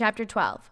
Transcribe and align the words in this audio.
Chapter 0.00 0.24
12 0.24 0.70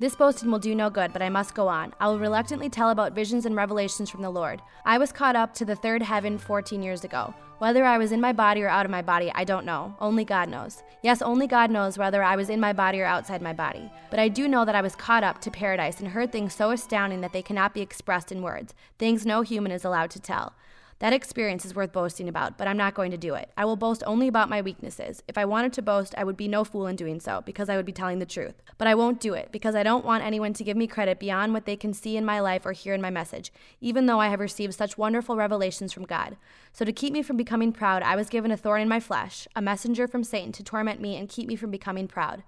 This 0.00 0.16
boasting 0.16 0.50
will 0.50 0.58
do 0.58 0.74
no 0.74 0.90
good, 0.90 1.12
but 1.12 1.22
I 1.22 1.28
must 1.28 1.54
go 1.54 1.68
on. 1.68 1.94
I 2.00 2.08
will 2.08 2.18
reluctantly 2.18 2.68
tell 2.68 2.90
about 2.90 3.14
visions 3.14 3.46
and 3.46 3.54
revelations 3.54 4.10
from 4.10 4.20
the 4.20 4.30
Lord. 4.30 4.60
I 4.84 4.98
was 4.98 5.12
caught 5.12 5.36
up 5.36 5.54
to 5.54 5.64
the 5.64 5.76
third 5.76 6.02
heaven 6.02 6.38
14 6.38 6.82
years 6.82 7.04
ago. 7.04 7.32
Whether 7.58 7.84
I 7.84 7.98
was 7.98 8.10
in 8.10 8.20
my 8.20 8.32
body 8.32 8.64
or 8.64 8.68
out 8.68 8.84
of 8.84 8.90
my 8.90 9.00
body, 9.00 9.30
I 9.32 9.44
don't 9.44 9.64
know. 9.64 9.94
Only 10.00 10.24
God 10.24 10.48
knows. 10.48 10.82
Yes, 11.04 11.22
only 11.22 11.46
God 11.46 11.70
knows 11.70 11.96
whether 11.96 12.20
I 12.20 12.34
was 12.34 12.50
in 12.50 12.58
my 12.58 12.72
body 12.72 13.00
or 13.00 13.04
outside 13.04 13.40
my 13.40 13.52
body. 13.52 13.88
But 14.10 14.18
I 14.18 14.26
do 14.26 14.48
know 14.48 14.64
that 14.64 14.74
I 14.74 14.82
was 14.82 14.96
caught 14.96 15.22
up 15.22 15.40
to 15.42 15.52
paradise 15.52 16.00
and 16.00 16.08
heard 16.08 16.32
things 16.32 16.52
so 16.52 16.72
astounding 16.72 17.20
that 17.20 17.32
they 17.32 17.42
cannot 17.42 17.74
be 17.74 17.80
expressed 17.80 18.32
in 18.32 18.42
words, 18.42 18.74
things 18.98 19.24
no 19.24 19.42
human 19.42 19.70
is 19.70 19.84
allowed 19.84 20.10
to 20.10 20.20
tell. 20.20 20.52
That 21.00 21.12
experience 21.12 21.64
is 21.64 21.74
worth 21.74 21.92
boasting 21.92 22.28
about, 22.28 22.56
but 22.56 22.68
I'm 22.68 22.76
not 22.76 22.94
going 22.94 23.10
to 23.10 23.16
do 23.16 23.34
it. 23.34 23.50
I 23.56 23.64
will 23.64 23.76
boast 23.76 24.02
only 24.06 24.28
about 24.28 24.48
my 24.48 24.62
weaknesses. 24.62 25.22
If 25.26 25.36
I 25.36 25.44
wanted 25.44 25.72
to 25.74 25.82
boast, 25.82 26.14
I 26.16 26.24
would 26.24 26.36
be 26.36 26.46
no 26.46 26.62
fool 26.62 26.86
in 26.86 26.94
doing 26.94 27.18
so, 27.18 27.42
because 27.44 27.68
I 27.68 27.76
would 27.76 27.84
be 27.84 27.92
telling 27.92 28.20
the 28.20 28.26
truth. 28.26 28.62
But 28.78 28.86
I 28.86 28.94
won't 28.94 29.20
do 29.20 29.34
it, 29.34 29.50
because 29.50 29.74
I 29.74 29.82
don't 29.82 30.04
want 30.04 30.22
anyone 30.22 30.52
to 30.54 30.64
give 30.64 30.76
me 30.76 30.86
credit 30.86 31.18
beyond 31.18 31.52
what 31.52 31.66
they 31.66 31.76
can 31.76 31.92
see 31.92 32.16
in 32.16 32.24
my 32.24 32.38
life 32.38 32.64
or 32.64 32.72
hear 32.72 32.94
in 32.94 33.02
my 33.02 33.10
message, 33.10 33.52
even 33.80 34.06
though 34.06 34.20
I 34.20 34.28
have 34.28 34.40
received 34.40 34.74
such 34.74 34.96
wonderful 34.96 35.36
revelations 35.36 35.92
from 35.92 36.04
God. 36.04 36.36
So, 36.72 36.84
to 36.84 36.92
keep 36.92 37.12
me 37.12 37.22
from 37.22 37.36
becoming 37.36 37.72
proud, 37.72 38.02
I 38.02 38.16
was 38.16 38.28
given 38.28 38.52
a 38.52 38.56
thorn 38.56 38.80
in 38.80 38.88
my 38.88 39.00
flesh, 39.00 39.48
a 39.56 39.62
messenger 39.62 40.06
from 40.06 40.24
Satan 40.24 40.52
to 40.52 40.62
torment 40.62 41.00
me 41.00 41.16
and 41.16 41.28
keep 41.28 41.48
me 41.48 41.56
from 41.56 41.70
becoming 41.70 42.06
proud. 42.06 42.44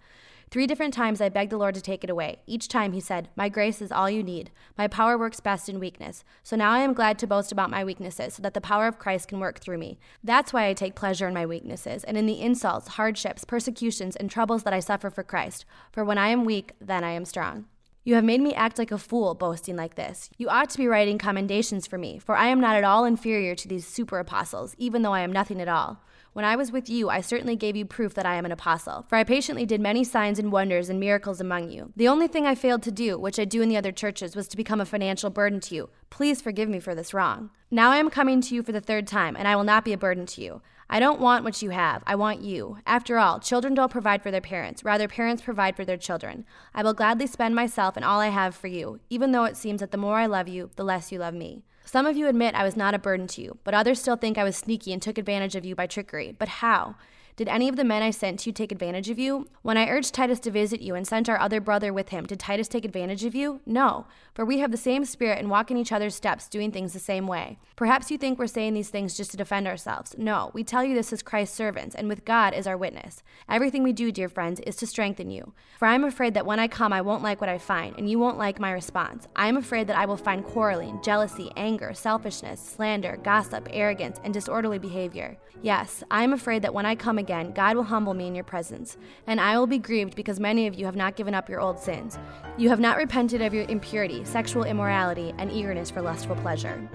Three 0.49 0.69
different 0.69 0.95
times 0.95 1.21
I 1.21 1.29
begged 1.29 1.51
the 1.51 1.57
Lord 1.57 1.75
to 1.75 1.81
take 1.81 2.05
it 2.05 2.11
away. 2.11 2.39
Each 2.47 2.69
time 2.69 2.93
he 2.93 3.01
said, 3.01 3.29
My 3.35 3.49
grace 3.49 3.83
is 3.83 3.91
all 3.91 4.09
you 4.09 4.23
need. 4.23 4.51
My 4.79 4.87
power 4.87 5.19
works 5.19 5.41
best 5.41 5.69
in 5.69 5.81
weakness. 5.81 6.23
So 6.45 6.55
now 6.55 6.71
I 6.71 6.79
am 6.79 6.95
glad 6.95 7.19
to 7.19 7.27
boast 7.27 7.51
about 7.51 7.69
my 7.69 7.85
weaknesses 7.85 8.35
so 8.35 8.43
that 8.43 8.55
the 8.55 8.61
power 8.61 8.87
of 8.87 8.99
Christ 8.99 9.29
can 9.29 9.41
work 9.41 9.59
through 9.59 9.79
me. 9.79 9.99
That's 10.23 10.53
why 10.53 10.69
I 10.69 10.73
take 10.73 10.95
pleasure 10.95 11.27
in 11.27 11.35
my 11.35 11.47
weaknesses 11.47 12.05
and 12.05 12.17
in 12.17 12.27
the 12.27 12.41
insults, 12.41 12.89
hardships, 12.89 13.45
persecutions, 13.45 14.15
and 14.15 14.31
troubles 14.31 14.63
that 14.63 14.73
I 14.73 14.79
suffer 14.81 15.11
for 15.11 15.25
Christ. 15.25 15.65
For 15.91 16.05
when 16.05 16.17
I 16.17 16.29
am 16.29 16.45
weak, 16.45 16.73
then 16.81 17.03
I 17.03 17.11
am 17.11 17.25
strong. 17.25 17.67
You 18.05 18.15
have 18.15 18.23
made 18.23 18.41
me 18.41 18.55
act 18.55 18.79
like 18.79 18.93
a 18.93 18.99
fool, 18.99 19.35
boasting 19.35 19.75
like 19.75 19.97
this. 19.97 20.31
You 20.39 20.49
ought 20.49 20.71
to 20.71 20.79
be 20.79 20.87
writing 20.87 21.19
commendations 21.19 21.89
for 21.89 21.99
me, 21.99 22.21
for 22.21 22.37
I 22.37 22.47
am 22.47 22.61
not 22.61 22.77
at 22.77 22.85
all 22.85 23.05
inferior 23.05 23.57
to 23.57 23.67
these 23.67 23.85
super 23.85 24.21
apostles, 24.21 24.77
even 24.79 25.03
though 25.03 25.13
I 25.13 25.23
am 25.23 25.33
nothing 25.33 25.61
at 25.61 25.67
all. 25.67 26.05
When 26.37 26.45
I 26.45 26.55
was 26.55 26.71
with 26.71 26.91
you, 26.91 27.09
I 27.09 27.23
certainly 27.23 27.57
gave 27.57 27.77
you 27.77 27.87
proof 27.87 28.13
that 28.13 28.27
I 28.27 28.35
am 28.35 28.45
an 28.45 28.53
apostle, 28.53 29.07
for 29.09 29.17
I 29.17 29.25
patiently 29.25 29.65
did 29.65 29.81
many 29.81 30.05
signs 30.05 30.39
and 30.39 30.53
wonders 30.53 30.91
and 30.91 31.01
miracles 31.01 31.41
among 31.41 31.71
you. 31.71 31.95
The 31.97 32.09
only 32.09 32.29
thing 32.29 32.45
I 32.45 32.55
failed 32.55 32.83
to 32.83 32.91
do, 32.91 33.19
which 33.19 33.39
I 33.39 33.47
do 33.47 33.63
in 33.63 33.71
the 33.71 33.79
other 33.79 33.91
churches, 33.91 34.37
was 34.37 34.47
to 34.49 34.57
become 34.59 34.79
a 34.79 34.85
financial 34.85 35.31
burden 35.31 35.61
to 35.61 35.75
you. 35.75 35.89
Please 36.11 36.43
forgive 36.43 36.69
me 36.69 36.79
for 36.79 36.95
this 36.95 37.15
wrong. 37.15 37.49
Now 37.71 37.91
I 37.91 37.97
am 37.97 38.11
coming 38.11 38.43
to 38.43 38.55
you 38.55 38.63
for 38.63 38.73
the 38.73 38.83
third 38.83 39.07
time, 39.07 39.35
and 39.35 39.49
I 39.49 39.57
will 39.57 39.65
not 39.65 39.83
be 39.83 39.95
a 39.95 39.97
burden 39.97 40.27
to 40.27 40.43
you. 40.43 40.61
I 40.91 41.01
don't 41.01 41.23
want 41.23 41.43
what 41.43 41.63
you 41.63 41.71
have. 41.71 42.03
I 42.07 42.17
want 42.17 42.43
you. 42.43 42.81
After 42.85 43.17
all, 43.17 43.41
children 43.41 43.73
don't 43.73 43.91
provide 43.91 44.23
for 44.23 44.31
their 44.31 44.43
parents. 44.43 44.85
Rather, 44.85 45.09
parents 45.09 45.41
provide 45.41 45.75
for 45.75 45.87
their 45.87 45.97
children. 45.97 46.45
I 46.75 46.83
will 46.83 46.93
gladly 46.93 47.29
spend 47.29 47.55
myself 47.55 47.97
and 47.97 48.05
all 48.05 48.21
I 48.21 48.29
have 48.29 48.55
for 48.55 48.67
you, 48.67 49.01
even 49.09 49.33
though 49.33 49.45
it 49.45 49.57
seems 49.57 49.81
that 49.81 49.91
the 49.91 49.97
more 49.97 50.19
I 50.19 50.27
love 50.27 50.49
you, 50.49 50.69
the 50.77 50.85
less 50.85 51.11
you 51.11 51.19
love 51.19 51.33
me. 51.33 51.63
Some 51.89 52.05
of 52.05 52.17
you 52.17 52.27
admit 52.27 52.57
I 52.57 52.65
was 52.65 52.77
not 52.77 52.95
a 52.95 52.99
burden 52.99 53.29
to 53.29 53.41
you, 53.41 53.59
but 53.63 53.73
others 53.73 54.01
still 54.01 54.17
think 54.17 54.37
I 54.37 54.43
was 54.43 54.57
sneaky 54.57 54.93
and 54.93 55.01
took 55.01 55.19
advantage 55.19 55.55
of 55.55 55.65
you 55.65 55.77
by 55.77 55.87
trickery. 55.87 56.26
But 56.33 56.49
how? 56.49 56.97
Did 57.37 57.49
any 57.49 57.69
of 57.69 57.77
the 57.77 57.85
men 57.85 58.03
I 58.03 58.13
sent 58.13 58.41
to 58.41 58.49
you 58.49 58.53
take 58.55 58.73
advantage 58.73 59.11
of 59.11 59.19
you? 59.19 59.47
When 59.61 59.77
I 59.77 59.91
urged 59.91 60.15
Titus 60.15 60.41
to 60.41 60.51
visit 60.51 60.81
you 60.81 60.95
and 60.95 61.07
sent 61.07 61.29
our 61.29 61.39
other 61.39 61.61
brother 61.61 61.93
with 61.93 62.09
him, 62.09 62.25
did 62.25 62.41
Titus 62.41 62.67
take 62.67 62.87
advantage 62.87 63.25
of 63.25 63.35
you? 63.35 63.61
No, 63.67 64.07
for 64.33 64.47
we 64.47 64.61
have 64.61 64.71
the 64.71 64.79
same 64.79 65.05
spirit 65.05 65.39
and 65.39 65.51
walk 65.51 65.71
in 65.71 65.77
each 65.77 65.93
other's 65.93 66.15
steps, 66.15 66.49
doing 66.49 66.73
things 66.73 66.95
the 66.95 66.99
same 66.99 67.27
way. 67.27 67.59
Perhaps 67.77 68.11
you 68.11 68.17
think 68.17 68.39
we're 68.39 68.47
saying 68.47 68.73
these 68.73 68.89
things 68.89 69.19
just 69.19 69.33
to 69.33 69.37
defend 69.37 69.69
ourselves. 69.69 70.15
No, 70.17 70.51
we 70.55 70.65
tell 70.65 70.83
you 70.83 70.95
this 70.95 71.13
as 71.13 71.23
Christ's 71.23 71.55
servants, 71.55 71.95
and 71.95 72.09
with 72.09 72.25
God 72.25 72.55
as 72.55 72.67
our 72.67 72.79
witness. 72.79 73.23
Everything 73.51 73.83
we 73.83 73.93
do, 73.93 74.11
dear 74.11 74.31
friends, 74.31 74.59
is 74.61 74.77
to 74.77 74.87
strengthen 74.87 75.31
you. 75.31 75.53
For 75.79 75.85
I 75.85 75.95
am 75.95 76.05
afraid 76.05 76.33
that 76.33 76.47
when 76.47 76.59
I 76.59 76.69
come, 76.69 76.95
I 76.95 77.03
won't 77.03 77.23
like 77.23 77.43
what 77.43 77.51
I 77.51 77.59
find, 77.59 77.99
and 77.99 78.09
you 78.09 78.19
won't 78.19 78.39
like 78.39 78.59
my 78.59 78.73
response. 78.73 79.29
I 79.37 79.49
am 79.49 79.59
afraid 79.59 79.89
that 79.89 79.99
I 79.99 80.07
will 80.07 80.17
find 80.17 80.43
quarreling, 80.43 81.03
jealousy, 81.03 81.53
anger, 81.55 81.93
selfishness, 81.93 82.61
slander, 82.63 83.19
gossip, 83.23 83.69
arrogance, 83.71 84.19
and 84.25 84.33
disorderly 84.33 84.79
behavior. 84.79 85.37
Yes, 85.61 86.03
I 86.11 86.23
am 86.23 86.33
afraid 86.33 86.63
that 86.63 86.73
when 86.73 86.87
I 86.87 86.95
come 86.95 87.19
again, 87.19 87.26
God 87.27 87.77
will 87.77 87.85
humble 87.85 88.15
me 88.15 88.27
in 88.27 88.35
your 88.35 88.45
presence, 88.45 88.97
and 89.27 89.41
I 89.41 89.59
will 89.59 89.67
be 89.67 89.79
grieved 89.79 90.15
because 90.15 90.41
many 90.41 90.67
of 90.67 90.75
you 90.75 90.87
have 90.87 90.97
not 90.97 91.17
given 91.17 91.35
up 91.35 91.49
your 91.49 91.61
old 91.61 91.79
sins. 91.79 92.19
You 92.57 92.69
have 92.69 92.81
not 92.81 92.97
repented 92.97 93.43
of 93.43 93.53
your 93.53 93.65
impurity, 93.69 94.25
sexual 94.25 94.65
immorality, 94.65 95.35
and 95.39 95.51
eagerness 95.53 95.91
for 95.91 96.03
lustful 96.03 96.37
pleasure. 96.37 96.89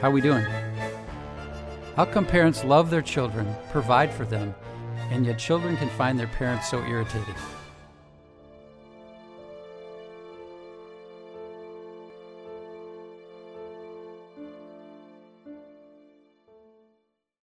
How 0.00 0.08
are 0.08 0.10
we 0.10 0.20
doing? 0.20 0.44
How 1.96 2.04
come 2.04 2.24
parents 2.24 2.64
love 2.64 2.90
their 2.90 3.02
children, 3.02 3.54
provide 3.70 4.12
for 4.12 4.24
them, 4.24 4.54
and 5.10 5.26
yet 5.26 5.38
children 5.38 5.76
can 5.76 5.90
find 5.90 6.18
their 6.18 6.26
parents 6.26 6.70
so 6.70 6.78
irritating? 6.84 7.34